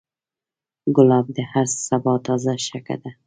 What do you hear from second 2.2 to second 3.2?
تازه شګه ده.